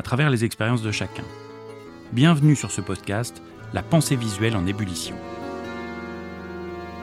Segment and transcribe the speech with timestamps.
[0.00, 1.24] à travers les expériences de chacun.
[2.14, 3.42] Bienvenue sur ce podcast,
[3.74, 5.14] La pensée visuelle en ébullition.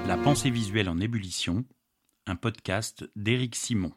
[0.08, 1.64] La pensée visuelle en ébullition,
[2.26, 3.92] un podcast d'Éric Simon.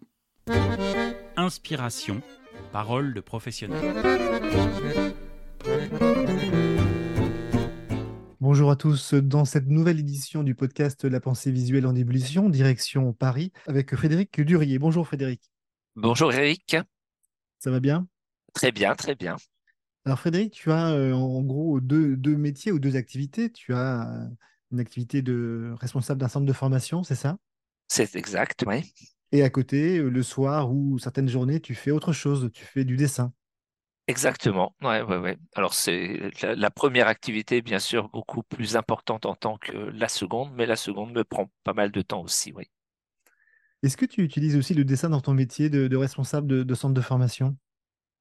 [1.39, 2.21] Inspiration,
[2.73, 3.81] parole de professionnel.
[8.39, 9.15] Bonjour à tous.
[9.15, 14.43] Dans cette nouvelle édition du podcast La pensée visuelle en ébullition, direction Paris, avec Frédéric
[14.43, 14.79] Durier.
[14.79, 15.51] Bonjour Frédéric.
[15.97, 16.77] Bonjour Eric.
[17.61, 18.07] Ça va bien?
[18.55, 19.37] Très bien, très bien.
[20.05, 23.51] Alors Frédéric, tu as euh, en gros deux, deux, métiers ou deux activités.
[23.53, 24.27] Tu as euh,
[24.73, 27.37] une activité de responsable d'un centre de formation, c'est ça?
[27.89, 28.93] C'est exact, oui.
[29.33, 32.85] Et à côté, euh, le soir ou certaines journées, tu fais autre chose, tu fais
[32.85, 33.33] du dessin.
[34.07, 35.39] Exactement, ouais, ouais, ouais.
[35.55, 40.09] Alors c'est la, la, première activité, bien sûr, beaucoup plus importante en tant que la
[40.09, 42.65] seconde, mais la seconde me prend pas mal de temps aussi, oui.
[43.83, 46.75] Est-ce que tu utilises aussi le dessin dans ton métier de, de responsable de, de
[46.75, 47.57] centre de formation?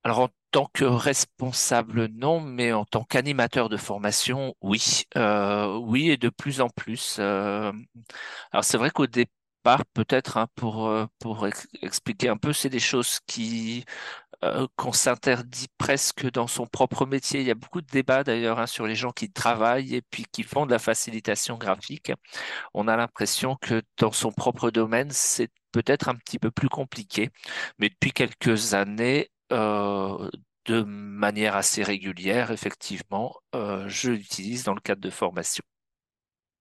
[0.04, 6.10] Alors en tant que responsable, non, mais en tant qu'animateur de formation, oui, euh, oui,
[6.10, 7.18] et de plus en plus.
[7.20, 7.72] Euh,
[8.52, 12.70] alors c'est vrai qu'au départ, peut-être hein, pour euh, pour ex expliquer un peu, c'est
[12.70, 13.86] des choses qui
[14.44, 17.42] euh, qu'on s'interdit presque dans son propre métier.
[17.42, 20.26] Il y a beaucoup de débats d'ailleurs hein, sur les gens qui travaillent et puis
[20.32, 22.14] qui font de la facilitation graphique.
[22.74, 27.32] On a l'impression que dans son propre domaine, c'est peut-être un petit peu plus compliqué.
[27.80, 30.30] Mais depuis quelques années, euh,
[30.66, 35.64] de manière assez régulière, effectivement, euh, je l'utilise dans le cadre de formation.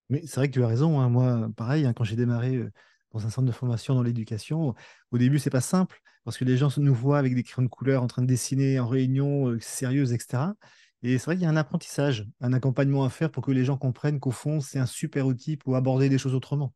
[0.08, 1.00] Mais c'est vrai que tu as raison.
[1.00, 1.08] Hein.
[1.10, 2.72] Moi, pareil, hein, quand j'ai démarré euh,
[3.12, 4.74] dans un centre de formation dans l'éducation,
[5.10, 7.70] au début, c'est pas simple parce que les gens nous voient avec des crayons de
[7.70, 10.54] couleur en train de dessiner en réunion euh, sérieuse, etc.
[11.02, 13.64] Et c'est vrai qu'il y a un apprentissage, un accompagnement à faire pour que les
[13.64, 16.72] gens comprennent qu'au fond, c'est un super outil pour aborder des choses autrement.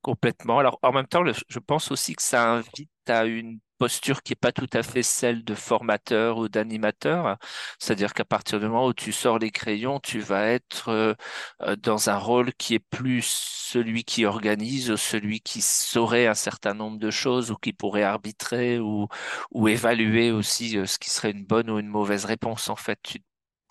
[0.00, 0.58] Complètement.
[0.58, 4.36] Alors, en même temps, je pense aussi que ça invite à une posture qui n'est
[4.36, 7.36] pas tout à fait celle de formateur ou d'animateur.
[7.78, 11.14] C'est-à-dire qu'à partir du moment où tu sors les crayons, tu vas être euh,
[11.62, 16.74] euh, dans un rôle qui est plus celui qui organise celui qui saurait un certain
[16.74, 19.08] nombre de choses ou qui pourrait arbitrer ou,
[19.50, 22.68] ou évaluer aussi euh, ce qui serait une bonne ou une mauvaise réponse.
[22.68, 23.18] En fait, tu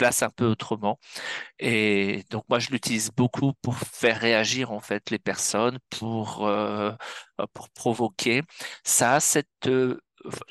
[0.01, 0.99] place un peu autrement.
[1.59, 6.91] Et donc moi, je l'utilise beaucoup pour faire réagir en fait les personnes, pour euh,
[7.53, 8.41] pour provoquer.
[8.83, 9.99] Ça cette euh,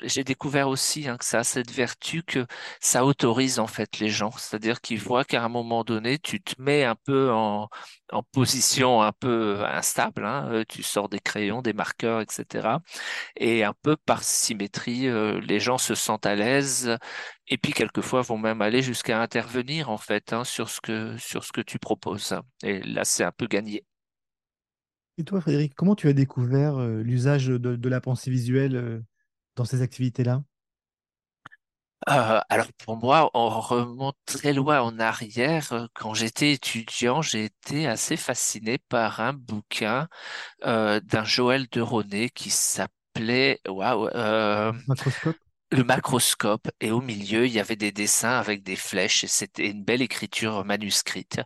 [0.01, 2.45] j'ai découvert aussi hein, que ça a cette vertu que
[2.79, 6.61] ça autorise en fait les gens, c'est-à-dire qu'ils voient qu'à un moment donné, tu te
[6.61, 7.69] mets un peu en,
[8.11, 12.77] en position un peu instable, hein, euh, tu sors des crayons, des marqueurs, etc.
[13.37, 16.97] Et un peu par symétrie, euh, les gens se sentent à l'aise
[17.47, 21.43] et puis quelquefois vont même aller jusqu'à intervenir en fait hein, sur ce que sur
[21.43, 22.35] ce que tu proposes.
[22.63, 23.85] Et là, c'est un peu gagné.
[25.17, 29.03] Et toi, Frédéric, comment tu as découvert euh, l'usage de, de, la pensée visuelle
[29.55, 30.43] dans ces activités-là?
[32.09, 35.71] Euh, alors pour moi, on remonte très loin en arrière.
[35.73, 40.07] Euh, quand j'étais étudiant, j'ai été assez fasciné par un bouquin
[40.65, 44.09] euh, d'un Joël de Ronet qui s'appelait waouh,
[44.87, 45.37] Macroscope?
[45.73, 46.69] Le macroscope.
[46.81, 50.01] Et au milieu, il y avait des dessins avec des flèches et c'était une belle
[50.01, 51.39] écriture manuscrite.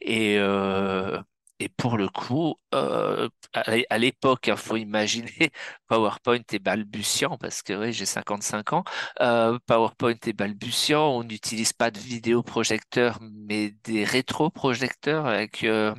[0.00, 1.20] Et euh,
[1.58, 5.30] et pour le coup, euh, à l'époque, il hein, faut imaginer,
[5.88, 8.84] PowerPoint est balbutiant, parce que oui, j'ai 55 ans,
[9.20, 15.94] euh, PowerPoint est balbutiant, on n'utilise pas de vidéoprojecteur, mais des rétroprojecteurs avec, euh,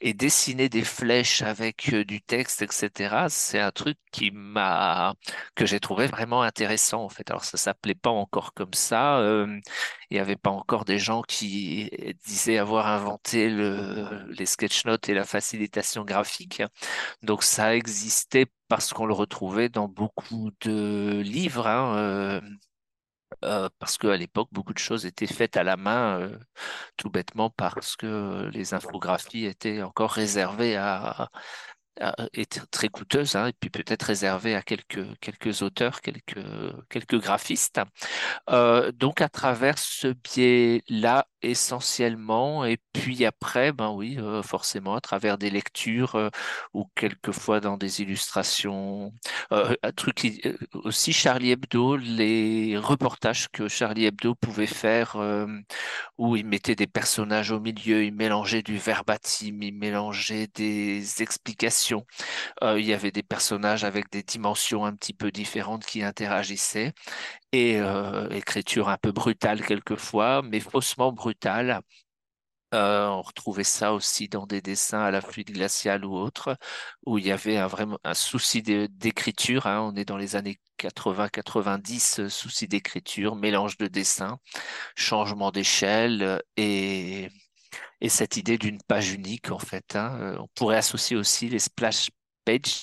[0.00, 3.26] et dessiner des flèches avec du texte, etc.
[3.28, 5.14] C'est un truc qui m'a,
[5.54, 7.30] que j'ai trouvé vraiment intéressant, en fait.
[7.30, 9.20] Alors, ça s'appelait pas encore comme ça,
[10.12, 11.90] il n'y avait pas encore des gens qui
[12.26, 16.62] disaient avoir inventé le, les sketchnotes et la facilitation graphique.
[17.22, 21.66] Donc ça existait parce qu'on le retrouvait dans beaucoup de livres.
[21.66, 22.40] Hein, euh,
[23.44, 26.38] euh, parce qu'à l'époque, beaucoup de choses étaient faites à la main, euh,
[26.98, 31.30] tout bêtement parce que les infographies étaient encore réservées à,
[32.32, 36.42] est très coûteuse hein, et puis peut-être réservée à quelques auteurs, quelques
[36.88, 37.80] quelques graphistes.
[38.50, 42.64] Euh, donc à travers ce biais-là, essentiellement.
[42.64, 46.30] Et puis après, ben oui, euh, forcément, à travers des lectures euh,
[46.74, 49.12] ou quelquefois dans des illustrations.
[49.52, 50.20] Euh, un truc
[50.72, 55.16] aussi Charlie Hebdo, les reportages que Charlie Hebdo pouvait faire
[56.18, 62.06] où il mettait des personnages au milieu, il mélangeait du verbatim, il mélangeait des explications.
[62.62, 66.92] il y avait des personnages avec des dimensions un petit peu différentes qui interagissaient
[67.52, 71.82] et euh, écriture un peu brutale quelquefois, mais faussement brutale.
[72.74, 76.56] Euh, on retrouvait ça aussi dans des dessins à la fluide glaciale ou autre,
[77.04, 79.66] où il y avait un, vraiment un souci d'écriture.
[79.66, 79.82] Hein.
[79.82, 84.38] On est dans les années 80-90, euh, souci d'écriture, mélange de dessins,
[84.96, 87.28] changement d'échelle et,
[88.00, 89.94] et cette idée d'une page unique en fait.
[89.96, 90.36] Hein.
[90.40, 92.08] On pourrait associer aussi les splash
[92.44, 92.82] pages,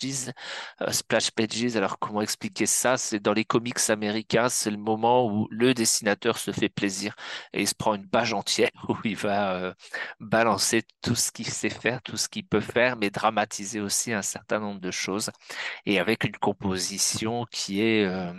[0.81, 1.75] euh, splash pages.
[1.75, 2.97] Alors comment expliquer ça?
[2.97, 7.15] C'est dans les comics américains, c'est le moment où le dessinateur se fait plaisir
[7.53, 9.73] et il se prend une page entière où il va euh,
[10.19, 14.21] balancer tout ce qu'il sait faire, tout ce qu'il peut faire, mais dramatiser aussi un
[14.21, 15.31] certain nombre de choses
[15.85, 18.33] et avec une composition qui est euh,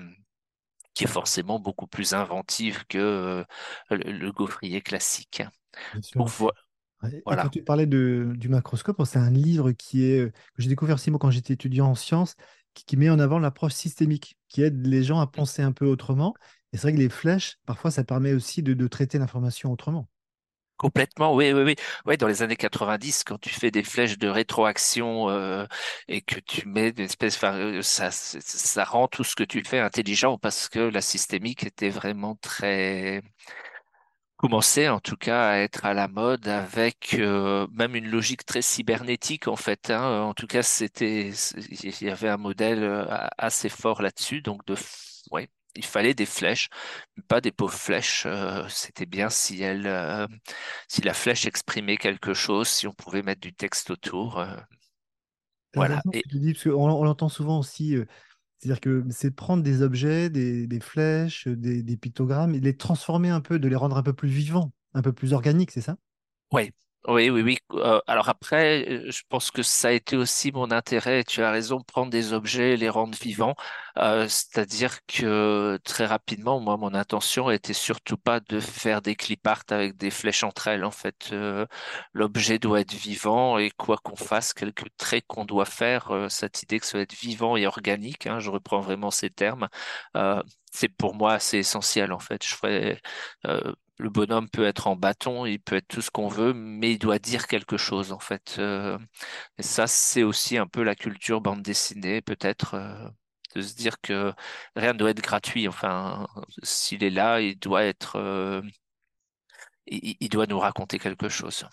[0.94, 3.44] qui est forcément beaucoup plus inventive que
[3.90, 5.42] le, gaufrier classique.
[7.24, 11.10] Quand tu parlais de, du macroscope, c'est un livre qui est, que j'ai découvert aussi
[11.10, 12.36] moi quand j'étais étudiant en sciences,
[12.74, 16.34] qui, met en avant l'approche systémique, qui aide les gens à penser un peu autrement.
[16.72, 20.08] Et c'est vrai que les flèches, parfois, ça permet aussi de, traiter l'information autrement.
[20.76, 21.74] Complètement, oui, oui, oui.
[22.06, 25.66] Ouais, dans les années 90, quand tu fais des flèches de rétroaction euh,
[26.08, 29.80] et que tu mets une espèce, euh, ça, ça rend tout ce que tu fais
[29.80, 33.22] intelligent parce que la systémique était vraiment très
[34.40, 38.62] commençait en tout cas à être à la mode avec euh, même une logique très
[38.62, 39.90] cybernétique en fait.
[39.90, 40.22] Hein.
[40.22, 43.04] En tout cas, c'était il y avait un modèle euh,
[43.36, 44.40] assez fort là-dessus.
[44.40, 44.76] Donc de
[45.30, 46.70] ouais, il fallait des flèches,
[47.28, 48.24] pas des pauvres flèches.
[48.24, 50.26] Euh, c'était bien si elle
[50.88, 54.42] si la flèche exprimait quelque chose, si on pouvait mettre du texte autour.
[55.74, 56.00] voilà.
[56.14, 56.24] Et...
[56.64, 57.98] on, on l'entend souvent aussi
[58.60, 63.58] c'est-à-dire que c'est prendre des objets, des, flèches, des, pictogrammes et les transformer un peu,
[63.58, 65.96] de les rendre un peu plus vivants, un peu plus organiques, c'est ça?
[66.52, 66.70] Oui,
[67.08, 67.56] oui, oui, oui.
[67.72, 71.24] Euh, alors après, euh, je pense que ça a été aussi mon intérêt.
[71.24, 73.54] Tu as raison, prendre des objets et les rendre vivants.
[73.96, 79.46] Euh, c'est-à-dire que très rapidement, moi, mon intention était surtout pas de faire des clip
[79.46, 80.84] art avec des flèches entre elles.
[80.84, 81.32] En fait,
[82.12, 86.80] l'objet doit être vivant et quoi qu'on fasse, quelques traits qu'on doit faire, cette idée
[86.80, 89.68] que ça doit être vivant et organique, hein, je reprends vraiment ces termes.
[90.72, 92.44] c'est pour moi assez essentiel en fait.
[92.44, 93.00] Je ferais
[94.00, 96.98] le bonhomme peut être en bâton, il peut être tout ce qu'on veut, mais il
[96.98, 98.56] doit dire quelque chose en fait.
[98.58, 98.98] Euh,
[99.58, 103.08] et ça, c'est aussi un peu la culture bande dessinée, peut-être euh,
[103.54, 104.32] de se dire que
[104.76, 105.68] rien ne doit être gratuit.
[105.68, 106.26] Enfin,
[106.62, 108.62] s'il est là, il doit être, euh,
[109.86, 111.66] il, doit nous raconter quelque chose.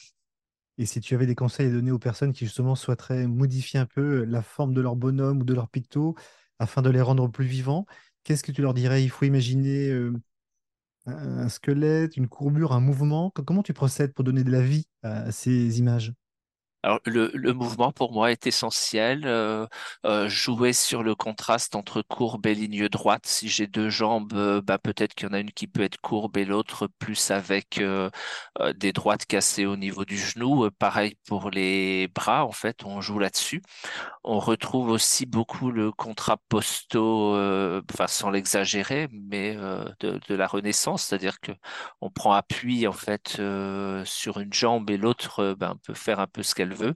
[0.78, 3.86] Et si tu avais des conseils à donner aux personnes qui justement souhaiteraient modifier un
[3.86, 6.16] peu la forme de leur bonhomme ou de leur picto
[6.60, 7.86] afin de les rendre plus vivants,
[8.24, 9.04] qu'est-ce que tu leur dirais?
[9.04, 9.90] Il faut imaginer
[11.08, 13.32] un squelette, une courbure, un mouvement.
[13.32, 16.14] Comment tu procèdes pour donner de la vie à ces images?
[16.84, 19.24] Alors, le, le, mouvement pour moi est essentiel.
[19.26, 19.66] Euh,
[20.06, 23.26] euh, jouer sur le contraste entre courbe et ligne droite.
[23.26, 25.98] Si j'ai deux jambes, euh, bah, peut-être qu'il y en a une qui peut être
[25.98, 27.82] courbe et l'autre plus avec
[28.76, 30.70] des droites cassées au niveau du genou.
[30.72, 33.62] pareil pour les bras, en fait, on joue là-dessus.
[34.24, 37.34] On retrouve aussi beaucoup le contrapposto,
[37.92, 41.52] enfin sans l'exagérer, mais de, la Renaissance, c'est-à-dire que
[42.02, 43.42] on prend appui en fait
[44.06, 46.94] sur une jambe et l'autre ben, peut faire un peu ce qu'elle veut.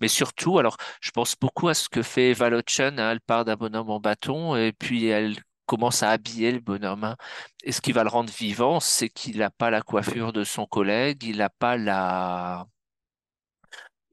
[0.00, 3.10] Mais surtout, alors, je pense beaucoup à ce que fait Eva hein.
[3.10, 5.36] elle part d'un bonhomme en bâton et puis elle
[5.66, 7.04] commence à habiller le bonhomme.
[7.04, 7.16] Hein.
[7.64, 10.66] Et ce qui va le rendre vivant, c'est qu'il n'a pas la coiffure de son
[10.66, 12.66] collègue, il n'a pas la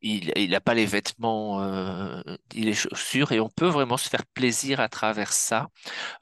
[0.02, 2.22] il n'a pas les vêtements, euh,
[2.54, 5.68] les chaussures, et on peut vraiment se faire plaisir à travers ça.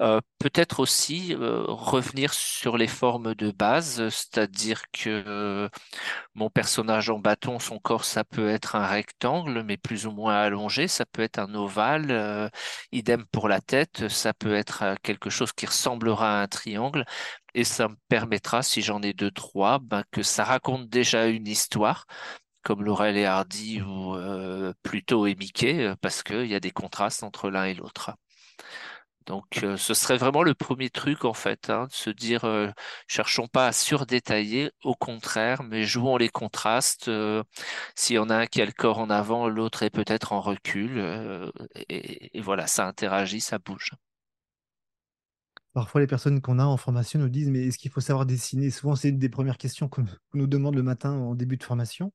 [0.01, 5.69] Euh, peut-être aussi euh, revenir sur les formes de base, c'est-à-dire que
[6.35, 10.37] mon personnage en bâton, son corps, ça peut être un rectangle, mais plus ou moins
[10.37, 12.51] allongé, ça peut être un ovale,
[12.91, 17.05] idem pour la tête, ça peut être quelque chose qui ressemblera à un triangle,
[17.53, 21.47] et ça me permettra, si j'en ai deux, trois, ben, que ça raconte déjà une
[21.47, 22.05] histoire
[22.67, 26.71] comme Laurel et Hardy ou euh, plutôt et Mickey, euh, parce qu'il y a des
[26.71, 28.11] contrastes entre l'un et l'autre.
[29.25, 32.45] Donc, euh, ce serait vraiment le premier truc, en fait, hein, de se dire,
[33.07, 37.09] cherchons pas à surdétailler, au contraire, mais jouons les contrastes.
[37.95, 40.41] S'il y en a un qui a le corps en avant, l'autre est peut-être en
[40.41, 40.99] recul.
[41.89, 43.91] Et, et, voilà, ça interagit, ça bouge.
[45.73, 48.71] Parfois, les personnes qu'on a en formation nous disent, mais est-ce qu'il faut savoir dessiner?
[48.71, 52.11] Souvent, c'est une des premières questions qu'on nous demande le matin en début de formation.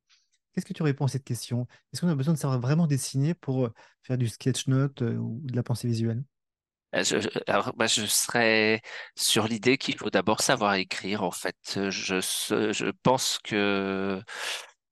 [0.52, 1.66] Qu'est-ce que tu réponds à cette question?
[1.92, 5.16] Est-ce qu'on a besoin de savoir vraiment dessiner pour euh, faire du sketch note euh,
[5.16, 6.22] ou de la pensée visuelle?
[6.94, 7.16] Euh, je,
[7.46, 8.82] alors, bah, je serais
[9.16, 11.56] sur l'idée qu'il faut d'abord savoir écrire, en fait.
[11.88, 14.20] Je, je pense que,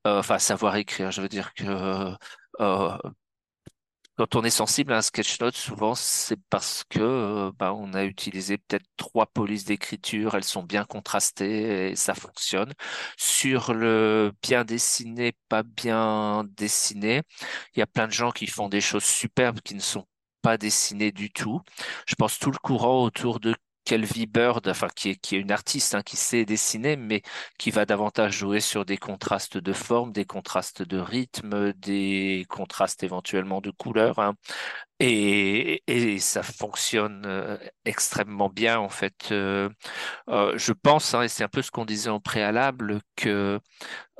[0.04, 2.14] enfin, savoir écrire, je veux dire que
[4.20, 7.94] quand on est sensible à un sketch note, souvent c'est parce que euh, bah, on
[7.94, 12.74] a utilisé peut-être trois polices d'écriture, elles sont bien contrastées et ça fonctionne.
[13.16, 17.22] Sur le bien dessiné, pas bien dessiné,
[17.74, 20.04] il y a plein de gens qui font des choses superbes qui ne sont
[20.42, 21.62] pas dessinées du tout.
[22.06, 23.54] Je pense tout le courant autour de
[23.90, 27.22] Kelvy Bird, enfin qui est, qui est une artiste hein, qui sait dessiner, mais
[27.58, 33.02] qui va davantage jouer sur des contrastes de forme, des contrastes de rythme, des contrastes
[33.02, 34.20] éventuellement de couleurs.
[34.20, 34.34] Hein.
[35.00, 39.32] Et, et, ça fonctionne euh, extrêmement bien en fait.
[39.32, 39.68] Euh,
[40.28, 43.58] euh, je pense, hein, et c'est un peu ce qu'on disait en préalable, que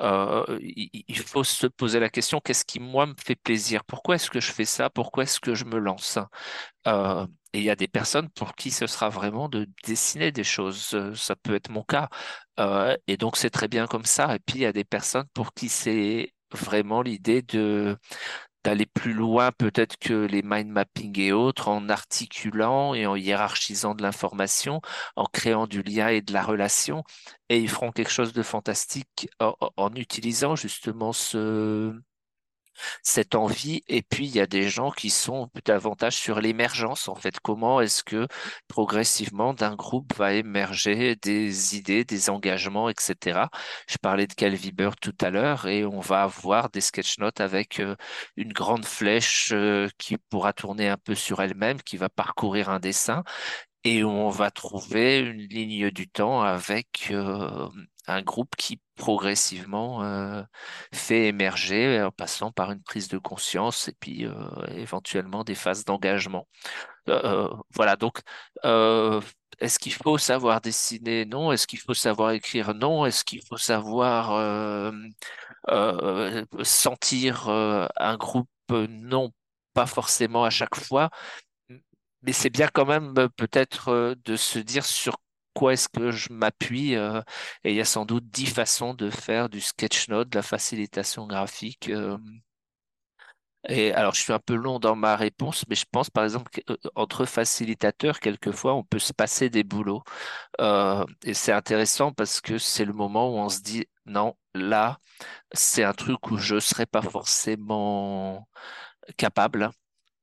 [0.00, 3.84] il, faut se poser la question qu'est-ce qui moi me fait plaisir?
[3.84, 4.90] Pourquoi est-ce que je fais ça?
[4.90, 6.18] Pourquoi est-ce que je me lance?
[7.52, 10.96] Et il y a des personnes pour qui ce sera vraiment de dessiner des choses.
[11.14, 12.08] Ça peut être mon cas.
[13.06, 14.34] et donc c'est très bien comme ça.
[14.36, 17.96] Et puis il y a des personnes pour qui c'est vraiment l'idée de
[18.64, 23.94] d'aller plus loin peut-être que les mind mapping et autres en articulant et en hiérarchisant
[23.94, 24.80] de l'information,
[25.16, 27.02] en créant du lien et de la relation.
[27.48, 31.94] Et ils feront quelque chose de fantastique en utilisant justement ce,
[33.02, 33.82] cette envie.
[33.88, 37.40] Et puis, il y a des gens qui sont davantage sur l'émergence, en fait.
[37.40, 38.26] Comment est-ce que
[38.68, 43.48] progressivement d'un groupe va émerger des idées, des engagements, etc.
[43.88, 47.40] Je parlais de Calvi Bird tout à l'heure et on va avoir des sketch notes
[47.40, 47.96] avec euh,
[48.36, 52.80] une grande flèche euh, qui pourra tourner un peu sur elle-même, qui va parcourir un
[52.80, 53.24] dessin
[53.84, 57.68] et on va trouver une ligne du temps avec euh,
[58.10, 60.42] un groupe qui progressivement euh,
[60.92, 64.34] fait émerger en passant par une prise de conscience et puis euh,
[64.70, 66.46] éventuellement des phases d'engagement.
[67.74, 68.20] voilà, donc
[69.60, 71.24] est-ce qu'il faut savoir dessiner?
[71.26, 71.52] Non?
[71.52, 72.74] Est-ce qu'il faut savoir écrire?
[72.74, 73.04] Non?
[73.06, 74.92] Est-ce qu'il faut savoir
[76.62, 78.48] sentir un groupe?
[78.70, 79.32] Non,
[79.74, 81.10] pas forcément à chaque fois
[82.22, 85.18] mais c'est bien quand même euh, peut-être euh, de se dire sur
[85.54, 86.96] quoi est-ce que je m'appuie.
[86.96, 87.20] Euh,
[87.64, 90.42] et il y a sans doute dix façons de faire du sketch note, de la
[90.42, 91.90] facilitation graphique.
[93.68, 96.50] Et alors, je suis un peu long dans ma réponse, mais je pense par exemple
[96.50, 100.02] qu'entre facilitateurs, quelquefois, on peut se passer des boulots.
[101.24, 104.98] et c'est intéressant parce que c'est le moment où on se dit, non, là,
[105.52, 108.48] c'est un truc où je ne serais pas forcément
[109.16, 109.70] capable.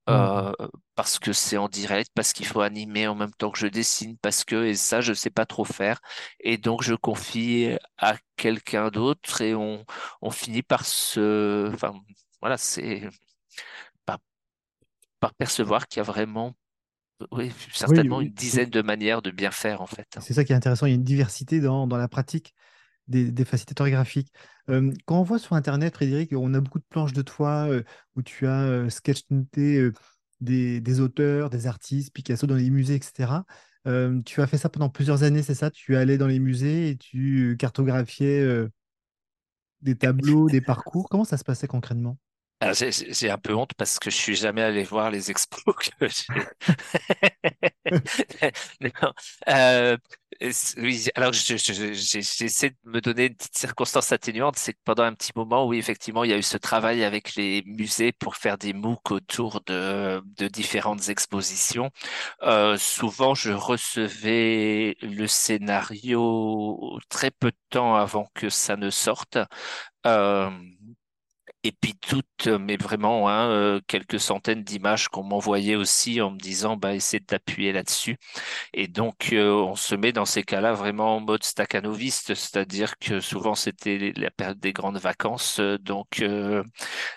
[0.08, 0.12] Mmh.
[0.12, 0.54] Euh,
[0.96, 4.18] parce que c'est en direct, parce qu'il faut animer en même temps que je dessine,
[4.18, 6.00] parce que, et ça, je ne sais pas trop faire.
[6.40, 9.86] Et donc, je confie à quelqu'un d'autre et on,
[10.22, 11.70] on finit par se.
[11.74, 11.94] Enfin,
[12.42, 13.10] voilà, c'est.
[14.06, 14.20] Par,
[15.20, 16.56] par percevoir qu'il y a vraiment.
[17.32, 20.08] Oui, certainement une dizaine de manières de bien faire, en fait.
[20.22, 20.86] C'est ça qui est intéressant.
[20.86, 22.54] Il y a une diversité dans, dans la pratique
[23.08, 24.32] des, des facilitateurs graphiques.
[24.70, 27.84] Euh, quand on voit sur Internet, Frédéric, on a beaucoup de planches de toi euh,
[28.16, 29.90] où tu as euh, sketch noté
[30.42, 33.44] des, des, auteurs, des artistes, Picasso dans les musées, etc.
[34.26, 35.72] tu as fait ça pendant plusieurs années, c'est ça?
[35.72, 38.46] Tu allais dans les musées et tu cartographiais
[39.82, 41.08] des tableaux, des parcours.
[41.10, 42.18] Comment ça se passait concrètement?
[42.62, 46.26] J'ai un peu honte parce que je suis jamais allé voir les expos que j'ai.
[50.78, 55.32] oui, alors j'essaie de me donner une petite circonstance atténuante, c'est que pendant un petit
[55.36, 58.74] moment, oui, effectivement, il y a eu ce travail avec les musées pour faire des
[58.74, 61.90] MOOC autour de, de différentes expositions.
[62.44, 69.38] Euh, souvent, je recevais le scénario très peu de temps avant que ça ne sorte.
[70.06, 70.50] Euh,
[71.68, 76.32] et puis toutes, euh, mais vraiment hein, euh, quelques centaines d'images qu'on m'envoyait aussi en
[76.32, 78.18] me disant bah essaie de t'appuyer là-dessus.
[78.74, 83.20] Et donc euh, on se met dans ces cas-là vraiment en mode staccanoviste, c'est-à-dire que
[83.20, 86.24] souvent c'était la période des grandes vacances, donc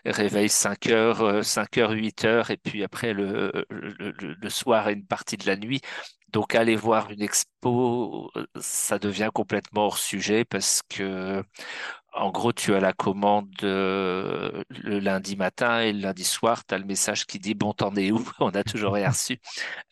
[0.04, 4.92] réveil 5 heures, 5 heures, 8 heures, et puis après le, le, le soir et
[4.94, 5.80] une partie de la nuit.
[6.32, 11.42] Donc aller voir une expo, ça devient complètement hors sujet parce que
[12.12, 16.74] en gros, tu as la commande euh, le lundi matin et le lundi soir, tu
[16.74, 18.24] as le message qui dit Bon, t'en es où?
[18.40, 19.38] On a toujours rien reçu.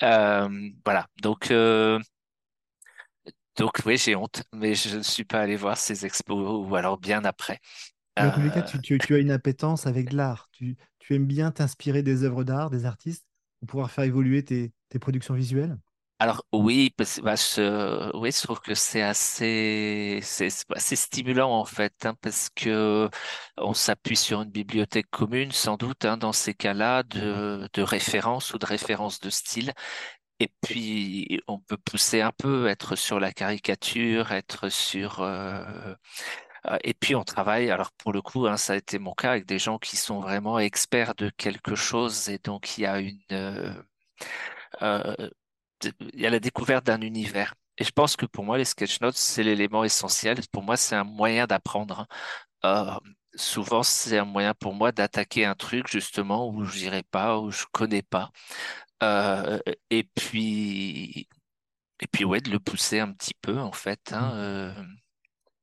[0.03, 1.07] Euh, voilà.
[1.23, 2.01] Donc, euh,
[3.57, 6.99] donc oui, j'ai honte, mais je ne suis pas allé voir ces expos ou alors
[6.99, 7.61] bien après.
[8.19, 10.49] en tous les cas, tu, as une appétence avec l'art.
[10.53, 10.77] Tu,
[11.11, 13.27] aimes bien t'inspirer des œuvres d'art, des artistes,
[13.61, 15.79] pour pouvoir faire évoluer tes productions visuelles?
[16.21, 21.53] Alors oui, parce, bah, je, oui, je trouve que c'est assez, c'est c'est assez stimulant
[21.53, 23.09] en fait, hein, parce que
[23.57, 28.53] on s'appuie sur une bibliothèque commune, sans doute, hein, dans ces cas-là, de, de référence
[28.53, 29.73] ou de référence de style.
[30.41, 35.21] Et puis, on peut pousser un peu, être sur la caricature, être sur...
[35.23, 35.65] euh,
[36.67, 39.33] euh, et puis, on travaille, alors pour le coup, hein, ça a été mon cas
[39.33, 42.29] avec des gens qui sont vraiment experts de quelque chose.
[42.29, 43.21] Et donc, il y a une...
[43.33, 43.73] euh,
[44.83, 45.15] euh,
[46.15, 47.55] il y a la découverte d'un univers.
[47.79, 50.39] Et je pense que pour moi, les sketch notes, c'est l'élément essentiel.
[50.53, 52.07] Pour moi, c'est un moyen d'apprendre.
[52.65, 52.91] Euh,
[53.37, 57.51] souvent, c'est un moyen pour moi d'attaquer un truc justement où je n'irai pas, où
[57.53, 58.31] je connais pas.
[59.03, 61.29] Euh, et puis,
[62.01, 64.13] et puis ouais, de le pousser un petit peu en fait.
[64.13, 64.37] hein, Mm.
[64.37, 64.75] euh.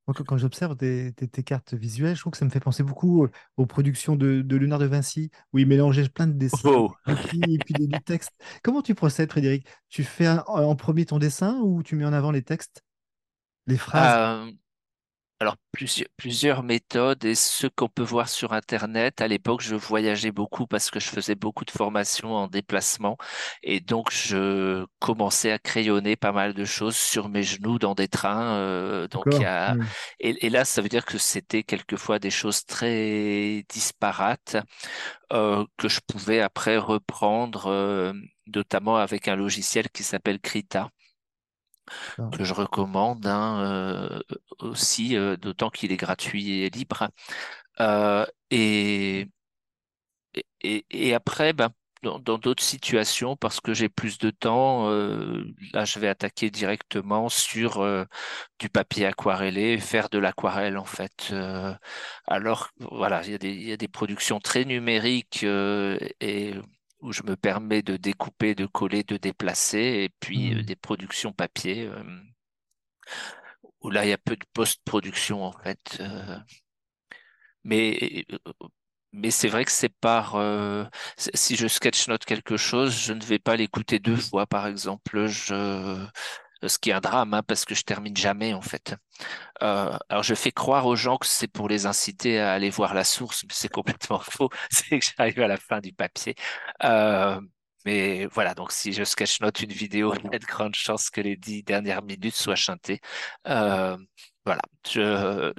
[0.08, 2.84] Moi, quand j'observe tes, tes- tes cartes visuelles, je trouve que ça me fait penser
[2.84, 6.94] beaucoup aux productions de, de Léonard de Vinci, où il mélangeait plein de dessins, Oh.
[7.08, 8.32] et puis des- du texte.
[8.64, 9.68] Comment tu procèdes, Frédéric?
[9.90, 12.84] Tu fais un- en premier ton dessin ou tu mets en avant les textes,
[13.66, 14.48] les phrases?
[14.48, 14.52] Euh,
[15.42, 19.20] Alors, plusieurs, plusieurs méthodes et ce qu'on peut voir sur Internet.
[19.20, 23.18] À l'époque, je voyageais beaucoup parce que je faisais beaucoup de formations en déplacement
[23.62, 28.08] et donc je commençais à crayonner pas mal de choses sur mes genoux dans des
[28.08, 28.56] trains.
[28.56, 29.46] euh, donc, il y D'accord.
[29.46, 29.76] a...
[29.76, 29.88] Oui.
[30.22, 34.56] et, et là, ça veut dire que c'était quelquefois des choses très disparates
[35.34, 38.14] euh, que je pouvais après reprendre, euh,
[38.48, 40.90] notamment avec un logiciel qui s'appelle Krita
[42.32, 44.20] Que je recommande hein, euh,
[44.60, 47.10] aussi, euh, d'autant qu'il est gratuit et libre.
[47.80, 49.28] Euh, et,
[50.62, 51.70] et, et après, ben,
[52.04, 54.90] dans d'autres situations, parce que j'ai plus de temps,
[55.74, 57.84] là, je vais attaquer directement sur
[58.60, 61.34] du papier aquarellé, faire de l'aquarelle en fait.
[62.28, 66.54] Alors, voilà, il y a des, il y a des productions très numériques et
[67.06, 70.64] où je me permets de découper, de coller, de déplacer, et puis euh, Hmm.
[70.64, 71.90] des productions papier.
[73.82, 75.98] où là, il y a peu de post-production en fait.
[76.00, 76.38] Euh,
[77.64, 78.26] mais
[79.14, 80.84] mais c'est vrai que c'est par euh,
[81.18, 85.28] si je sketchnote quelque chose, je ne vais pas l'écouter deux fois, par exemple.
[85.28, 86.06] Je
[86.64, 88.96] ce qui est un drame, hein, parce que je termine jamais en fait.
[89.64, 92.94] Euh, alors je fais croire aux gens que c'est pour les inciter à aller voir
[92.94, 94.50] la source, mais c'est complètement faux.
[94.70, 96.36] C'est que j'arrive à la fin du papier.
[96.84, 97.40] Euh,
[97.86, 101.22] mais voilà, donc si je sketchnote une vidéo, il y a de grandes chances que
[101.22, 103.00] les dix dernières minutes soient chantées.
[103.48, 103.96] Euh,
[104.44, 105.54] voilà, je,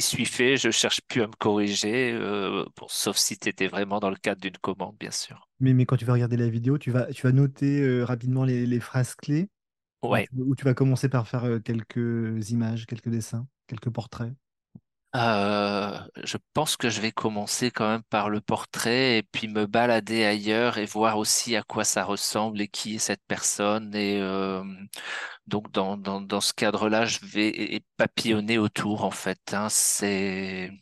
[0.00, 4.10] suis fait, je cherche plus à me corriger, euh, sauf si tu étais vraiment dans
[4.10, 5.48] le cadre d'une commande, bien sûr.
[5.60, 8.44] Mais, mais quand tu vas regarder la vidéo, tu vas, tu vas noter euh, rapidement
[8.44, 9.48] les, phrases clés
[10.08, 10.28] Ouais.
[10.36, 14.32] ou tu vas commencer par faire quelques images, quelques dessins, quelques portraits?
[15.16, 19.64] Euh, je pense que je vais commencer quand même par le portrait et puis me
[19.66, 23.94] balader ailleurs et voir aussi à quoi ça ressemble et qui est cette personne.
[23.94, 24.64] Et euh,
[25.46, 29.54] donc dans, dans, dans ce cadre-là, je vais papillonner autour en fait.
[29.54, 29.68] hein.
[29.70, 30.72] C'est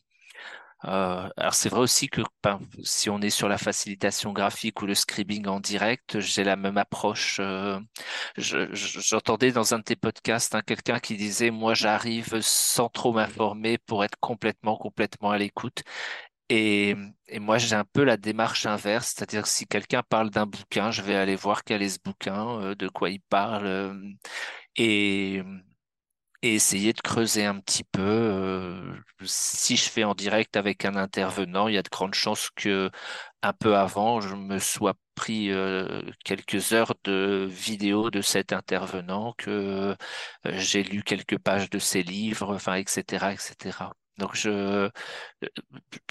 [0.85, 4.87] euh, alors c'est vrai aussi que ben, si on est sur la facilitation graphique ou
[4.87, 7.39] le scribing en direct, j'ai la même approche.
[7.41, 7.79] euh,
[8.37, 12.89] je- je- j'entendais dans un de tes podcasts hein, quelqu'un qui disait, moi j'arrive sans
[12.89, 15.83] trop m'informer pour être complètement, complètement à l'écoute.
[16.51, 16.95] Et,
[17.29, 20.91] et moi j'ai un peu la démarche inverse, c'est-à-dire que si quelqu'un parle d'un bouquin,
[20.91, 23.67] je vais aller voir quel est ce bouquin, euh, de quoi il parle.
[23.67, 23.95] euh,
[24.77, 25.43] et
[26.43, 28.01] et essayer de creuser un petit peu.
[28.03, 32.51] euh, si je fais en direct avec un intervenant, il y a de grandes chances
[32.57, 32.91] que
[33.43, 39.35] un peu avant, je me sois pris euh, quelques heures de vidéo de cet intervenant,
[39.39, 39.97] que euh,
[40.47, 43.93] j'ai lu quelques pages de ses livres, enfin, etc., etc.
[44.19, 44.91] Donc je, euh,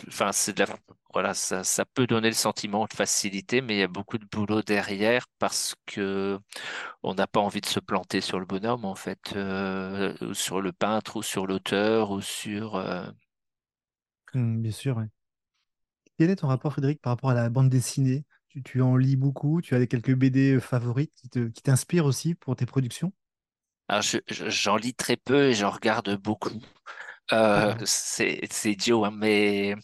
[0.07, 0.77] enfin, c'est de la,
[1.13, 4.25] voilà, ça, ça peut donner le sentiment de facilité, mais il y a beaucoup de
[4.25, 6.39] boulot derrière parce que
[7.03, 10.61] on n'a pas envie de se planter sur le bonhomme, en fait, euh, ou sur
[10.61, 12.75] le peintre, ou sur l'auteur, ou sur...
[12.77, 13.05] euh,
[14.33, 14.97] Hmm, bien sûr.
[14.97, 15.07] ouais.
[16.17, 18.23] Quel est ton rapport, Frédéric, par rapport à la bande dessinée?
[18.47, 22.05] Tu, tu en lis beaucoup, tu as des quelques BD favorites qui te, qui t'inspirent
[22.05, 23.11] aussi pour tes productions?
[23.89, 26.59] Alors, je, je- j'en lis très peu et j'en regarde beaucoup.
[27.33, 27.87] Euh, D'accord.
[27.87, 29.75] c'est, idiot, hein, mais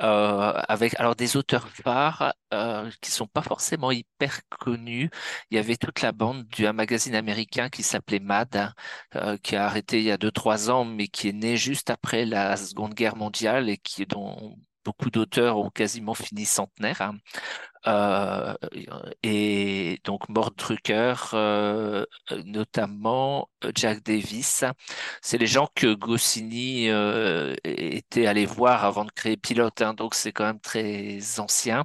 [0.00, 5.10] euh, avec alors des auteurs phares euh, qui sont pas forcément hyper connus.
[5.50, 8.74] Il y avait toute la bande d'un magazine américain qui s'appelait Mad, hein,
[9.16, 11.90] euh, qui a arrêté il y a deux trois ans, mais qui est né juste
[11.90, 17.00] après la Seconde Guerre mondiale et qui dont beaucoup d'auteurs ont quasiment fini centenaire.
[17.02, 17.18] Hein.
[17.86, 18.54] Euh,
[19.22, 22.06] et donc Mort Drucker, euh,
[22.46, 24.64] notamment euh, Jack Davis,
[25.20, 26.88] c'est les gens que Goscinny
[27.64, 31.84] était allé voir avant de créer Pilote, hein, donc c'est quand même très ancien.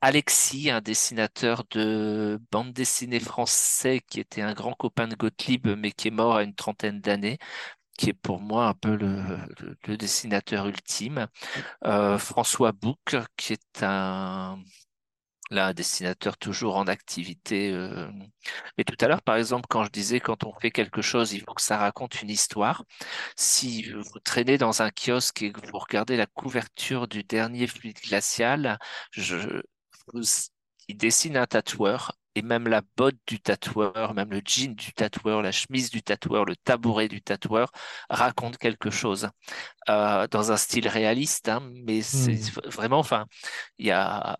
[0.00, 5.92] Alexis, un dessinateur de bande dessinée français qui était un grand copain de Gottlieb, mais
[5.92, 7.38] qui est mort à une trentaine d'années
[7.96, 11.28] qui est pour moi un peu le, dessinateur ultime.
[11.84, 14.58] Euh, François Bouc, qui est un
[15.50, 17.72] là, dessinateur toujours en activité.
[17.72, 18.10] Euh...
[18.78, 21.40] Mais tout à l'heure, par exemple, quand je disais quand on fait quelque chose, il
[21.40, 22.84] faut que ça raconte une histoire.
[23.36, 27.98] Si vous traînez dans un kiosque et que vous regardez la couverture du dernier fluide
[28.00, 28.78] glacial,
[29.12, 29.62] je,
[30.88, 35.42] il dessine un tatoueur et même la botte du tatoueur, même le jean du tatoueur,
[35.42, 37.70] la chemise du tatoueur, le tabouret du tatoueur
[38.10, 39.28] raconte quelque chose
[39.88, 42.70] euh, dans un style réaliste, hein, mais c'est mmh.
[42.70, 43.26] vraiment, enfin,
[43.78, 44.36] il y a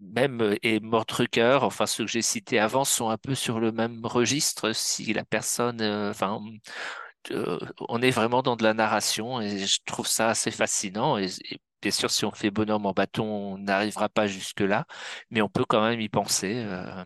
[0.00, 4.04] même et Mordrucker, enfin ceux que j'ai cités avant sont un peu sur le même
[4.04, 4.72] registre.
[4.72, 6.40] Si la personne, euh, enfin.
[7.30, 7.58] Euh,
[7.88, 11.58] on est vraiment dans de la narration et je trouve ça assez fascinant et, et
[11.84, 14.86] Bien sûr, si on fait bonhomme en bâton, on n'arrivera pas jusque-là,
[15.30, 16.54] mais on peut quand même y penser.
[16.66, 17.04] Euh,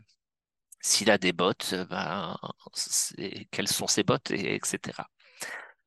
[0.80, 2.36] S'il a des bottes, euh, ben,
[3.50, 5.08] quelles sont ses bottes, et, etc.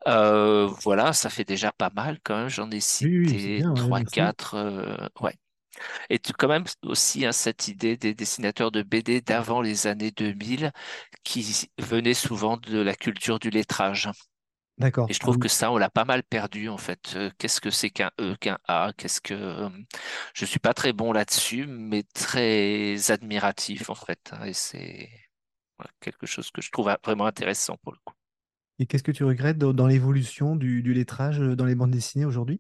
[0.08, 2.50] Euh, voilà, ça fait déjà pas mal quand même.
[2.50, 4.56] J'en ai cité trois, quatre.
[4.56, 5.36] Euh, ouais.
[6.10, 10.72] Et quand même aussi hein, cette idée des dessinateurs de BD d'avant les années 2000
[11.24, 14.10] qui venaient souvent de la culture du lettrage.
[14.82, 15.06] D'accord.
[15.10, 17.14] Et je trouve que ça, on l'a pas mal perdu en fait.
[17.16, 18.92] Euh, qu'est-ce que c'est qu'un E, qu'un A?
[18.98, 19.70] Qu'est-ce que euh,
[20.34, 24.32] je suis pas très bon là-dessus, mais très admiratif en fait.
[24.34, 25.10] Hein, et c'est
[25.78, 28.16] voilà, quelque chose que je trouve vraiment intéressant pour le coup.
[28.80, 31.92] Et qu'est-ce que tu regrettes dans, dans l'évolution du, du, lettrage euh, dans les bandes
[31.92, 32.60] dessinées aujourd'hui?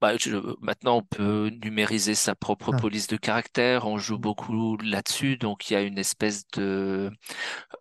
[0.00, 2.76] Bah, je, maintenant, on peut numériser sa propre ah.
[2.76, 3.86] police de caractère.
[3.86, 7.10] On joue beaucoup là-dessus, donc il y a une espèce de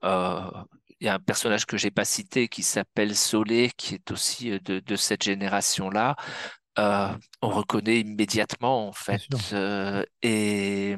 [0.03, 0.49] euh,
[0.99, 4.51] il y a un personnage que j'ai pas cité qui s'appelle Solé, qui est aussi
[4.51, 6.15] euh, de, de cette génération-là.
[6.77, 7.09] Euh,
[7.41, 9.23] on reconnaît immédiatement en fait.
[9.53, 10.97] Euh, et,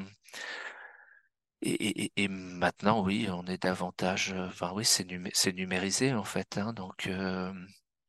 [1.61, 4.33] et, et, maintenant, oui, on est davantage.
[4.37, 6.57] Enfin, oui, c'est numé numérisé en fait.
[6.57, 7.07] Hein, donc.
[7.07, 7.53] Euh...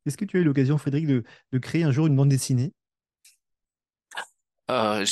[0.07, 2.72] Est-ce que tu as eu l'occasion, Frédéric, de, de, créer un jour une bande dessinée?
[4.70, 5.05] Euh,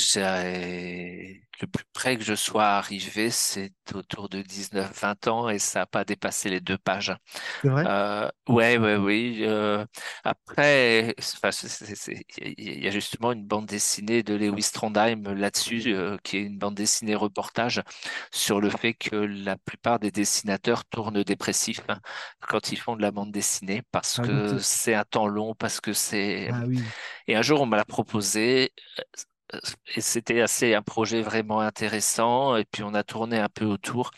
[1.60, 5.86] le plus près que je sois arrivé, c'est autour de 19-20 ans et ça n'a
[5.86, 7.16] pas dépassé les deux pages.
[7.62, 7.84] C'est vrai?
[7.86, 9.40] Euh, Ouais, ouais, oui.
[9.40, 9.84] Euh,
[10.22, 11.14] après,
[12.38, 16.58] il y a justement une bande dessinée de Lewis Trondheim là-dessus, euh, qui est une
[16.58, 17.82] bande dessinée reportage
[18.30, 21.98] sur le fait que la plupart des dessinateurs tournent dépressifs hein,
[22.40, 25.80] quand ils font de la bande dessinée parce ah, que c'est un temps long, parce
[25.80, 26.50] que c'est.
[26.52, 26.80] Ah, oui.
[27.26, 28.72] Et un jour, on m'a l'a proposé
[29.94, 32.56] et c'était assez un projet vraiment intéressant.
[32.56, 34.11] Et puis on a tourné un peu autour.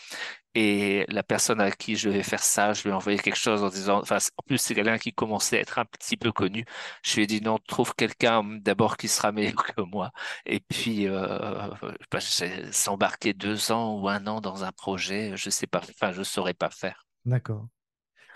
[0.54, 3.62] Et la personne à qui je vais faire ça, je lui ai envoyé quelque chose
[3.62, 6.64] en disant, enfin, en plus, c'est quelqu'un qui commençait à être un petit peu connu.
[7.04, 10.10] Je lui ai dit, non, trouve quelqu'un d'abord qui sera meilleur que moi.
[10.46, 11.68] Et puis, euh,
[12.10, 12.18] bah,
[12.72, 16.54] s'embarquer deux ans ou un an dans un projet, je sais pas, enfin, je saurais
[16.54, 17.06] pas faire.
[17.24, 17.68] D'accord.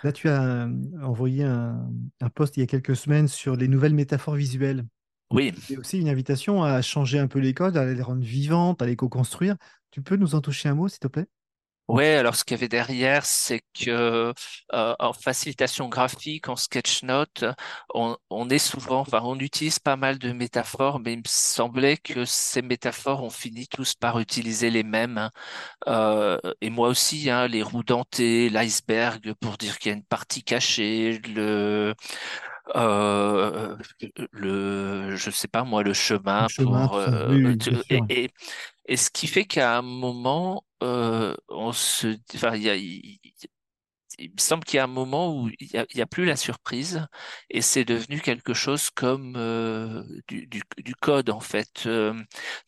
[0.04, 0.68] Là, tu as euh,
[1.02, 1.88] envoyé un,
[2.20, 4.84] un post il y a quelques semaines sur les nouvelles métaphores visuelles.
[5.32, 5.52] Oui.
[5.66, 8.86] C'est aussi une invitation à changer un peu les codes, à les rendre vivantes, à
[8.86, 9.56] les co-construire.
[9.90, 11.26] Tu peux nous en toucher un mot, s'il te plaît?
[11.88, 14.32] Oui, alors ce qu'il y avait derrière, c'est que
[14.72, 17.44] euh, en facilitation graphique, en sketchnote,
[17.92, 21.98] on, on est souvent, enfin, on utilise pas mal de métaphores, mais il me semblait
[21.98, 25.18] que ces métaphores, on finit tous par utiliser les mêmes.
[25.18, 25.30] Hein.
[25.88, 30.04] Euh, et moi aussi, hein, les roues dentées, l'iceberg pour dire qu'il y a une
[30.04, 31.94] partie cachée, le
[32.74, 33.76] euh,
[34.32, 37.54] le, je sais pas moi, le chemin, le chemin pour, euh,
[37.90, 38.30] et, et,
[38.86, 43.18] et, ce qui fait qu'à un moment, euh, on se, enfin, il y a, il,
[44.22, 47.06] il me semble qu'il y a un moment où il n'y a, plus la surprise
[47.50, 51.84] et c'est devenu quelque chose comme euh, du, code en fait.
[51.86, 52.14] Euh,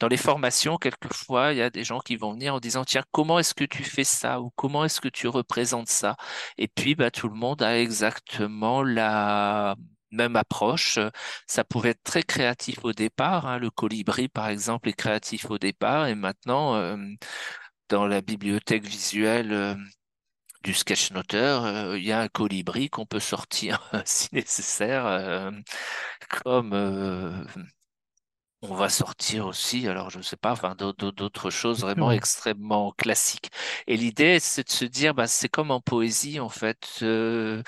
[0.00, 3.04] dans les formations, quelquefois, il y a des gens qui vont venir en disant tiens
[3.12, 6.16] comment est-ce que tu fais ça ou comment est-ce que tu représentes ça?
[6.58, 9.76] Et puis bah tout le monde a exactement la
[10.10, 10.98] même approche.
[11.46, 13.46] Ça pouvait être très créatif au départ.
[13.46, 13.58] Hein.
[13.58, 16.96] Le colibri, par exemple, est créatif au départ et maintenant, euh,
[17.88, 19.76] dans la bibliothèque visuelle
[20.64, 25.50] du sketchnoteur, euh, il y a un colibri qu'on peut sortir si nécessaire, euh,
[26.28, 27.44] comme euh,
[28.62, 33.50] on va sortir aussi, alors je ne sais pas, enfin d'autres choses vraiment extrêmement classiques.
[33.86, 36.98] Et l'idée, c'est de se dire, bah, c'est comme en poésie en fait.
[37.02, 37.62] Euh,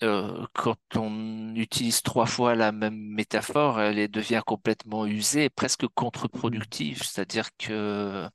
[0.00, 7.48] quand on utilise trois fois la même métaphore, elle devient complètement usée, presque contre-productive, c'est-à-dire
[7.58, 8.28] que